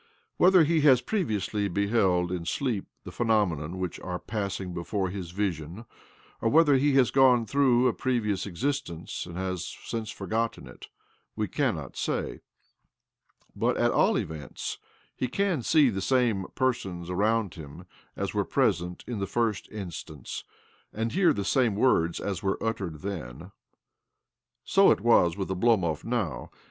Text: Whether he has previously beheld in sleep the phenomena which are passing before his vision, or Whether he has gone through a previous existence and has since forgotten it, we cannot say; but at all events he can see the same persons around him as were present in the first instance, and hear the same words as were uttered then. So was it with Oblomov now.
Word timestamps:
Whether 0.37 0.63
he 0.63 0.81
has 0.81 0.99
previously 0.99 1.67
beheld 1.67 2.31
in 2.31 2.47
sleep 2.47 2.87
the 3.03 3.11
phenomena 3.11 3.77
which 3.77 3.99
are 3.99 4.17
passing 4.17 4.73
before 4.73 5.09
his 5.11 5.29
vision, 5.29 5.85
or 6.41 6.49
Whether 6.49 6.77
he 6.77 6.93
has 6.95 7.11
gone 7.11 7.45
through 7.45 7.87
a 7.87 7.93
previous 7.93 8.47
existence 8.47 9.27
and 9.27 9.37
has 9.37 9.63
since 9.83 10.09
forgotten 10.09 10.67
it, 10.67 10.87
we 11.35 11.47
cannot 11.47 11.95
say; 11.95 12.39
but 13.55 13.77
at 13.77 13.91
all 13.91 14.17
events 14.17 14.79
he 15.15 15.27
can 15.27 15.61
see 15.61 15.91
the 15.91 16.01
same 16.01 16.47
persons 16.55 17.07
around 17.11 17.53
him 17.53 17.85
as 18.15 18.33
were 18.33 18.43
present 18.43 19.03
in 19.05 19.19
the 19.19 19.27
first 19.27 19.69
instance, 19.69 20.43
and 20.91 21.11
hear 21.11 21.31
the 21.31 21.45
same 21.45 21.75
words 21.75 22.19
as 22.19 22.41
were 22.41 22.57
uttered 22.59 23.01
then. 23.01 23.51
So 24.65 24.85
was 24.95 25.33
it 25.33 25.37
with 25.37 25.49
Oblomov 25.51 26.03
now. 26.03 26.49